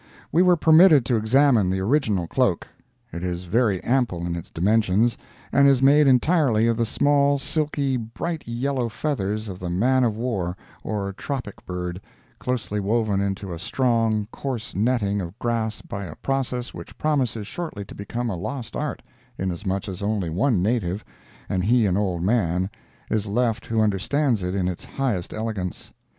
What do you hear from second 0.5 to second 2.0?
permitted to examine the